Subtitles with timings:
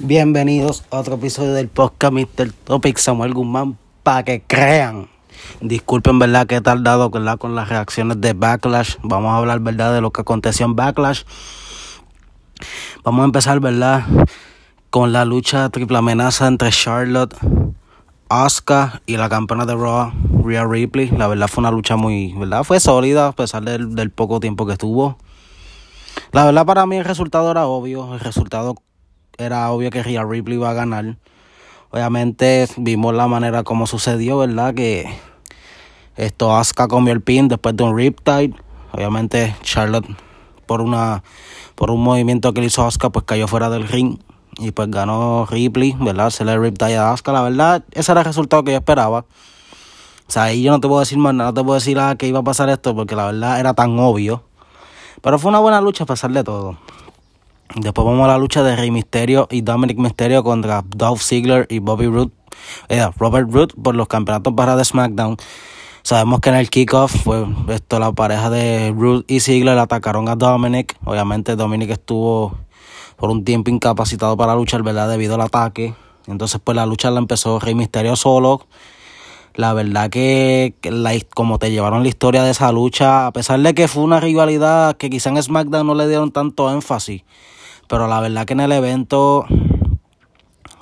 [0.00, 2.50] Bienvenidos a otro episodio del podcast Mr.
[2.64, 5.08] Topic Samuel Guzmán para que crean.
[5.60, 6.48] Disculpen, ¿verdad?
[6.48, 7.38] Que he tardado ¿verdad?
[7.38, 8.96] con las reacciones de Backlash.
[9.04, 9.94] Vamos a hablar, ¿verdad?
[9.94, 11.22] De lo que aconteció en Backlash.
[13.04, 14.04] Vamos a empezar, ¿verdad?
[14.90, 17.36] Con la lucha triple amenaza entre Charlotte,
[18.28, 20.10] Asuka y la campeona de Raw,
[20.44, 21.10] Rhea Ripley.
[21.12, 22.64] La verdad fue una lucha muy, ¿verdad?
[22.64, 25.18] Fue sólida a pesar del, del poco tiempo que estuvo.
[26.32, 28.12] La verdad para mí el resultado era obvio.
[28.12, 28.74] El resultado
[29.38, 31.16] era obvio que Rhea Ripley iba a ganar.
[31.90, 34.74] Obviamente vimos la manera como sucedió, ¿verdad?
[34.74, 35.08] Que
[36.16, 38.54] esto Asuka comió el pin después de un riptide.
[38.92, 40.06] Obviamente Charlotte
[40.66, 41.22] por una
[41.74, 44.18] por un movimiento que le hizo Asuka pues cayó fuera del ring
[44.58, 46.30] y pues ganó Ripley, ¿verdad?
[46.30, 49.26] Se le riptide a Asuka, la verdad, ese era el resultado que yo esperaba.
[50.26, 52.14] O sea, ahí yo no te puedo decir más nada, no te puedo decir ah,
[52.16, 54.44] que iba a pasar esto porque la verdad era tan obvio.
[55.20, 56.78] Pero fue una buena lucha a pesar de todo.
[57.74, 61.80] Después vamos a la lucha de Rey Mysterio y Dominic Mysterio contra Dolph Ziggler y
[61.80, 62.30] Bobby Roode,
[62.88, 65.36] eh, Robert Roode por los campeonatos para de SmackDown.
[66.02, 70.36] Sabemos que en el kickoff fue esto la pareja de Roode y Ziggler atacaron a
[70.36, 70.96] Dominic.
[71.04, 72.54] Obviamente Dominic estuvo
[73.16, 75.08] por un tiempo incapacitado para luchar, ¿verdad?
[75.08, 75.94] Debido al ataque.
[76.26, 78.66] Entonces pues la lucha la empezó Rey Mysterio solo.
[79.54, 80.74] La verdad que,
[81.32, 84.96] como te llevaron la historia de esa lucha, a pesar de que fue una rivalidad
[84.96, 87.22] que quizá en SmackDown no le dieron tanto énfasis,
[87.94, 89.46] pero la verdad que en el evento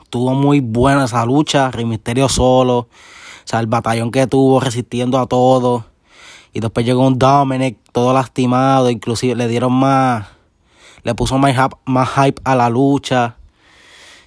[0.08, 2.88] tuvo muy buena esa lucha, Rey Misterio solo, o
[3.44, 5.84] sea, el batallón que tuvo resistiendo a todo.
[6.54, 10.28] Y después llegó un Dominic todo lastimado, inclusive le dieron más,
[11.02, 13.36] le puso más hype, más hype a la lucha.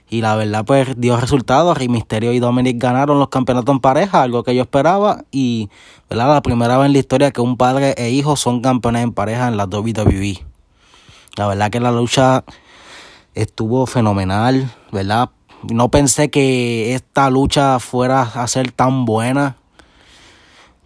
[0.08, 1.76] Y la verdad, pues dio resultados.
[1.76, 5.24] Rey Misterio y Dominic ganaron los campeonatos en pareja, algo que yo esperaba.
[5.32, 5.72] Y,
[6.08, 6.36] ¿verdad?
[6.36, 9.48] La primera vez en la historia que un padre e hijo son campeones en pareja
[9.48, 10.46] en la WWE.
[11.36, 12.46] La verdad que la lucha
[13.36, 15.30] estuvo fenomenal, ¿verdad?
[15.70, 19.58] No pensé que esta lucha fuera a ser tan buena.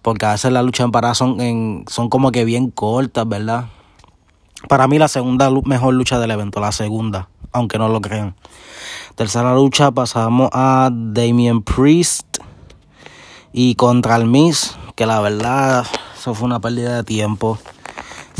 [0.01, 3.65] Porque a veces las luchas en pareja son, en, son como que bien cortas, ¿verdad?
[4.67, 8.35] Para mí la segunda mejor lucha del evento, la segunda, aunque no lo crean.
[9.15, 12.37] Tercera lucha pasamos a Damien Priest
[13.51, 15.85] y contra el Miss, que la verdad
[16.17, 17.57] eso fue una pérdida de tiempo.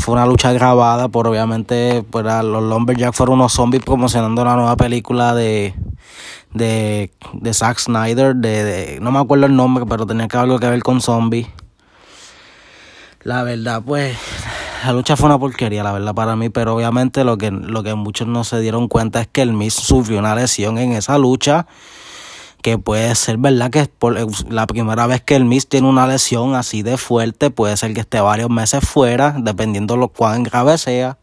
[0.00, 4.76] Fue una lucha grabada por obviamente pues, los Lumberjacks fueron unos zombies promocionando la nueva
[4.76, 5.74] película de
[6.52, 10.68] de, de Zack Snyder, de, no me acuerdo el nombre, pero tenía que algo que
[10.68, 11.46] ver con zombies.
[13.22, 14.16] La verdad, pues
[14.84, 17.94] la lucha fue una porquería, la verdad, para mí, pero obviamente lo que, lo que
[17.94, 21.66] muchos no se dieron cuenta es que el Miss sufrió una lesión en esa lucha,
[22.62, 24.16] que puede ser verdad que por
[24.52, 28.00] la primera vez que el Miss tiene una lesión así de fuerte, puede ser que
[28.00, 31.18] esté varios meses fuera, dependiendo lo cuán grave sea,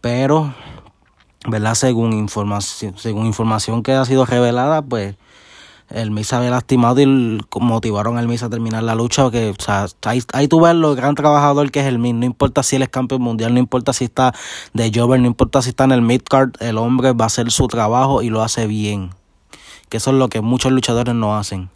[0.00, 0.54] pero,
[1.48, 1.74] ¿verdad?
[1.74, 5.16] Según información, según información que ha sido revelada, pues
[5.90, 9.24] el Miz había lastimado y motivaron al Miz a terminar la lucha.
[9.24, 12.14] Porque, o sea, ahí, ahí tú ves lo gran trabajador que es el Miz.
[12.14, 14.34] No importa si él es campeón mundial, no importa si está
[14.72, 17.66] de Jover, no importa si está en el midcard, el hombre va a hacer su
[17.68, 19.10] trabajo y lo hace bien.
[19.88, 21.70] Que eso es lo que muchos luchadores no hacen.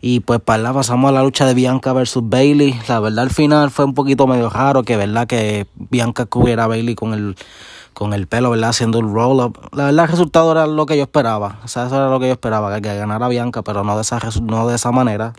[0.00, 2.78] Y pues para allá pasamos a la lucha de Bianca versus Bailey.
[2.88, 6.66] La verdad al final fue un poquito medio raro que verdad que Bianca cubriera a
[6.66, 7.36] Bailey con el
[7.94, 8.70] con el pelo, ¿verdad?
[8.70, 9.58] Haciendo un roll-up.
[9.72, 11.60] La verdad, el resultado era lo que yo esperaba.
[11.64, 14.18] O sea, eso era lo que yo esperaba, que, ganara Bianca, pero no de esa,
[14.42, 15.32] no de esa manera.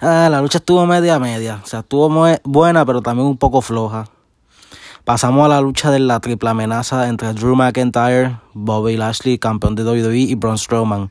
[0.00, 1.60] Ah, la lucha estuvo media media.
[1.62, 2.08] O sea, estuvo
[2.44, 4.08] buena, pero también un poco floja.
[5.06, 9.84] Pasamos a la lucha de la triple amenaza entre Drew McIntyre, Bobby Lashley, campeón de
[9.84, 11.10] WWE, y Braun Strowman.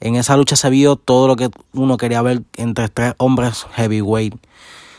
[0.00, 4.34] En esa lucha se vio todo lo que uno quería ver entre tres hombres heavyweight.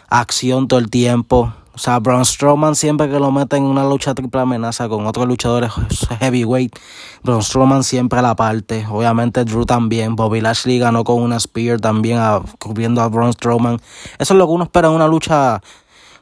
[0.10, 4.14] Acción todo el tiempo, o sea, Braun Strowman siempre que lo mete en una lucha
[4.14, 5.72] triple amenaza con otros luchadores
[6.20, 6.76] heavyweight,
[7.24, 8.86] Braun Strowman siempre a la parte.
[8.92, 10.16] Obviamente Drew también.
[10.16, 12.20] Bobby Lashley ganó con una Spear también
[12.60, 13.82] cubriendo a Braun Strowman.
[14.20, 15.64] Eso es lo que uno espera en una lucha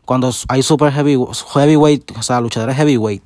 [0.07, 3.21] cuando hay super heavyweight, o sea, luchadores heavyweight.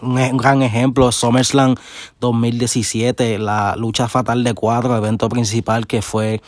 [0.00, 1.74] Un, un gran ejemplo, SummerSlam
[2.18, 6.40] 2017, la lucha fatal de cuatro, evento principal que fue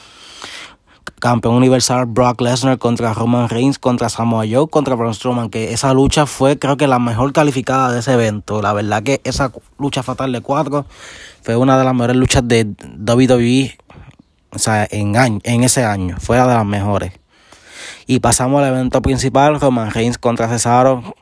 [1.20, 5.92] campeón universal Brock Lesnar contra Roman Reigns, contra Samoa Joe, contra Braun Strowman, que esa
[5.92, 8.62] lucha fue creo que la mejor calificada de ese evento.
[8.62, 10.86] La verdad que esa lucha fatal de cuatro
[11.42, 13.76] fue una de las mejores luchas de WWE,
[14.52, 17.12] o sea, en, año, en ese año, fue una de las mejores.
[18.06, 21.14] Y pasamos al evento principal, Roman Reigns contra Cesaro,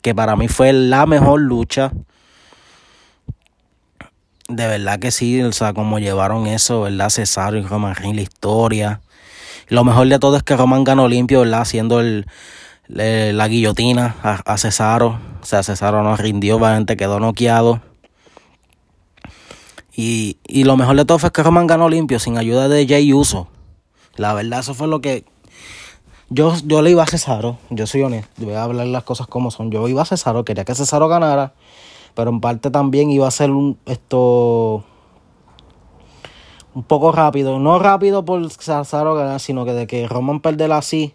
[0.00, 1.92] que para mí fue la mejor lucha.
[4.48, 7.10] De verdad que sí, o sea, como llevaron eso, ¿verdad?
[7.10, 9.00] Cesaro y Roman Reigns, la historia
[9.72, 11.62] lo mejor de todo es que Roman ganó limpio, ¿verdad?
[11.62, 12.26] Haciendo el,
[12.88, 15.18] la guillotina a, Cesaro.
[15.40, 17.80] O sea, Cesaro no rindió, obviamente quedó noqueado.
[19.94, 23.14] Y, y lo mejor de todo fue que Roman ganó limpio, sin ayuda de Jay
[23.14, 23.48] Uso.
[24.16, 25.24] La verdad, eso fue lo que.
[26.34, 29.50] Yo, yo le iba a Cesaro, yo soy honesto, voy a hablar las cosas como
[29.50, 29.70] son.
[29.70, 31.52] Yo iba a Cesaro, quería que Cesaro ganara,
[32.14, 34.82] pero en parte también iba a ser un esto
[36.74, 37.58] un poco rápido.
[37.58, 41.12] No rápido por Cesaro ganar, sino que de que Roman perder así,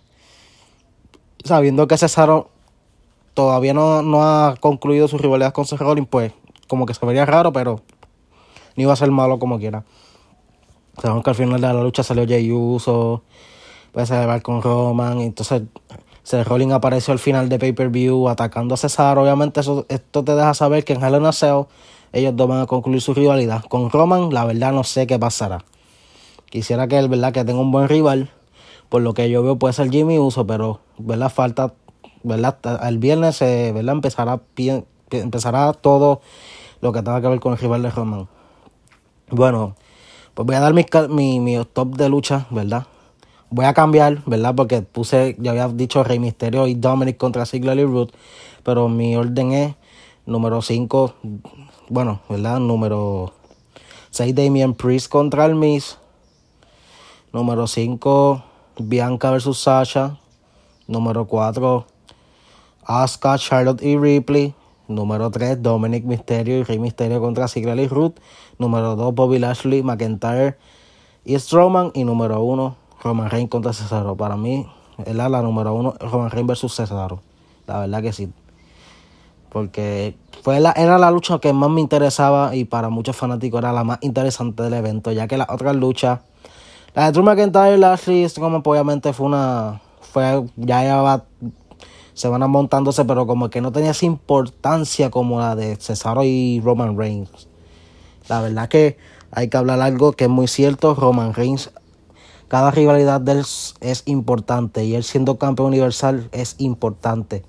[1.43, 2.51] sabiendo que Cesaro
[3.33, 5.81] todavía no, no ha concluido su rivalidad con Seth
[6.11, 6.31] pues
[6.67, 7.81] como que se vería raro, pero
[8.75, 9.83] ni iba a ser malo como quiera.
[11.01, 13.23] Sabemos que al final de la lucha salió Jey Uso,
[13.97, 15.63] puede celebrar con Roman, entonces
[16.21, 19.23] Seth Rollins apareció al final de pay-per-view atacando a Cesaro.
[19.23, 21.65] Obviamente eso, esto te deja saber que en Hell in
[22.13, 23.63] ellos dos van a concluir su rivalidad.
[23.63, 25.65] Con Roman, la verdad no sé qué pasará.
[26.51, 28.29] Quisiera que él, verdad, que tenga un buen rival.
[28.88, 31.73] Por lo que yo veo puede ser Jimmy Uso, pero, verdad, falta,
[32.21, 34.41] verdad, el viernes, verdad, empezará,
[35.09, 36.21] empezará todo
[36.81, 38.27] lo que tenga que ver con el rival de Roman.
[39.31, 39.75] Bueno,
[40.35, 42.85] pues voy a dar mi, mi, mi top de lucha, ¿verdad?
[43.49, 44.55] Voy a cambiar, ¿verdad?
[44.55, 48.11] Porque puse, ya había dicho Rey Misterio y Dominic contra Ziggler y Root,
[48.63, 49.75] pero mi orden es
[50.25, 51.13] número 5,
[51.88, 52.59] bueno, ¿verdad?
[52.59, 53.33] Número
[54.11, 55.97] 6, Damien Priest contra el Miz.
[57.31, 58.44] Número 5,
[58.79, 60.17] Bianca versus Sasha.
[60.88, 61.85] Número 4,
[62.83, 64.53] Asuka, Charlotte y Ripley.
[64.88, 68.15] Número 3, Dominic Mysterio y Rey Mysterio contra Ziggler y Ruth.
[68.57, 70.57] Número 2, Bobby Lashley, McIntyre
[71.23, 71.91] y Strowman.
[71.93, 72.75] Y número 1,
[73.07, 74.18] Roman Reigns contra Cesaro.
[74.18, 74.68] Para mí,
[75.06, 77.21] es la número 1, Roman Reigns versus Cesaro.
[77.65, 78.30] La verdad que sí.
[79.50, 83.71] Porque fue la, era la lucha que más me interesaba y para muchos fanáticos era
[83.71, 86.19] la más interesante del evento, ya que las otras luchas,
[86.94, 91.24] la de Drew McIntyre y Lashley, como obviamente fue una, fue, ya llevaba
[92.13, 96.98] semanas montándose, pero como que no tenía esa importancia como la de Cesaro y Roman
[96.98, 97.48] Reigns.
[98.27, 98.98] La verdad que
[99.31, 101.71] hay que hablar algo que es muy cierto, Roman Reigns,
[102.47, 103.45] cada rivalidad de él
[103.81, 107.44] es importante y él siendo campeón universal es importante.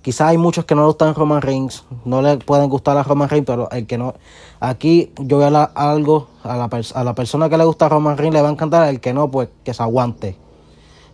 [0.00, 3.28] Quizás hay muchos que no le gustan Roman Reigns, no le pueden gustar a Roman
[3.28, 4.14] Reigns, pero el que no.
[4.60, 8.34] Aquí yo voy a algo a la, a la persona que le gusta Roman Reigns,
[8.34, 10.36] le va a encantar, el que no, pues que se aguante.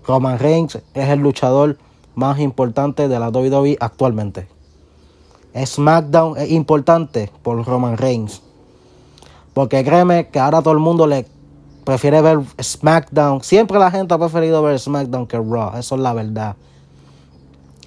[0.07, 1.79] Roman Reigns es el luchador
[2.15, 4.47] más importante de la WWE actualmente.
[5.57, 8.43] SmackDown es importante por Roman Reigns.
[9.55, 11.27] Porque créeme que ahora todo el mundo le
[11.85, 13.43] prefiere ver SmackDown.
[13.43, 15.77] Siempre la gente ha preferido ver SmackDown que Raw.
[15.79, 16.57] Eso es la verdad.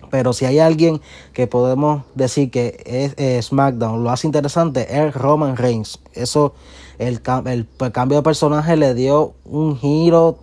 [0.10, 1.02] Pero si hay alguien
[1.34, 6.00] que podemos decir que es eh, SmackDown lo hace interesante, es Roman Reigns.
[6.14, 6.54] Eso,
[6.98, 10.38] el, el, cambio de personaje le dio un giro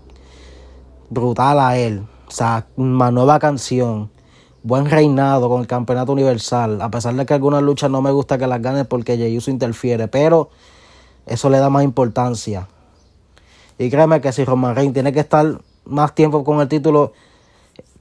[1.08, 2.06] brutal a él.
[2.26, 4.10] O sea, una nueva canción.
[4.62, 6.80] Buen reinado con el campeonato universal.
[6.80, 9.50] A pesar de que algunas luchas no me gusta que las gane porque Jey Uso
[9.50, 10.08] interfiere.
[10.08, 10.50] Pero
[11.26, 12.68] eso le da más importancia.
[13.78, 17.12] Y créeme que si Roman Reigns tiene que estar más tiempo con el título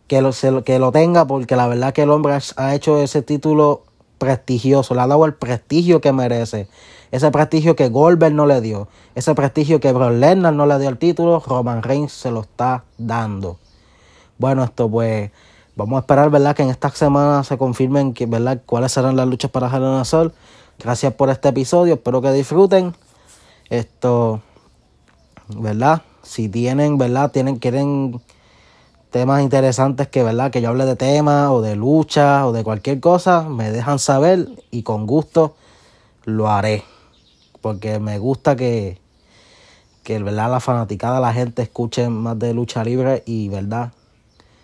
[0.07, 0.31] que lo,
[0.63, 3.83] que lo tenga, porque la verdad que el hombre ha hecho ese título
[4.17, 6.67] prestigioso, le ha dado el prestigio que merece.
[7.11, 10.89] Ese prestigio que Goldberg no le dio, ese prestigio que Brock Lesnar no le dio
[10.89, 13.57] el título, Roman Reigns se lo está dando.
[14.37, 15.29] Bueno, esto pues
[15.75, 16.55] vamos a esperar, ¿verdad?
[16.55, 18.61] Que en esta semana se confirmen que, ¿verdad?
[18.65, 20.33] cuáles serán las luchas para Hell in Sol.
[20.79, 22.95] Gracias por este episodio, espero que disfruten.
[23.69, 24.41] Esto,
[25.49, 26.03] ¿verdad?
[26.23, 27.31] Si tienen, ¿verdad?
[27.31, 28.21] Tienen, quieren
[29.11, 30.51] temas interesantes que, ¿verdad?
[30.51, 34.49] Que yo hable de temas o de lucha o de cualquier cosa, me dejan saber
[34.71, 35.55] y con gusto
[36.23, 36.83] lo haré.
[37.61, 38.97] Porque me gusta que,
[40.03, 40.49] que ¿verdad?
[40.49, 43.93] la fanaticada, la gente escuche más de lucha libre y, ¿verdad?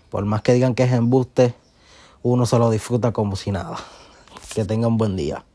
[0.09, 1.53] Por más que digan que es embuste,
[2.23, 3.77] uno se lo disfruta como si nada.
[4.53, 5.45] Que tengan buen día.